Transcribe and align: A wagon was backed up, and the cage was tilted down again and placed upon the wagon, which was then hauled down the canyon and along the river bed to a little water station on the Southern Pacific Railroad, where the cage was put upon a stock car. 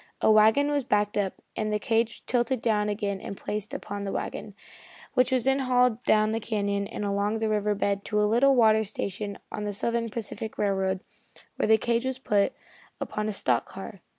A 0.19 0.31
wagon 0.31 0.71
was 0.71 0.83
backed 0.83 1.15
up, 1.15 1.43
and 1.55 1.71
the 1.71 1.77
cage 1.77 2.09
was 2.09 2.19
tilted 2.21 2.59
down 2.59 2.89
again 2.89 3.21
and 3.21 3.37
placed 3.37 3.71
upon 3.71 4.03
the 4.03 4.11
wagon, 4.11 4.55
which 5.13 5.31
was 5.31 5.43
then 5.43 5.59
hauled 5.59 6.01
down 6.05 6.31
the 6.31 6.39
canyon 6.39 6.87
and 6.87 7.05
along 7.05 7.37
the 7.37 7.47
river 7.49 7.75
bed 7.75 8.03
to 8.05 8.19
a 8.19 8.25
little 8.25 8.55
water 8.55 8.83
station 8.83 9.37
on 9.51 9.63
the 9.63 9.73
Southern 9.73 10.09
Pacific 10.09 10.57
Railroad, 10.57 11.01
where 11.57 11.67
the 11.67 11.77
cage 11.77 12.07
was 12.07 12.17
put 12.17 12.53
upon 12.99 13.29
a 13.29 13.31
stock 13.31 13.65
car. 13.67 14.01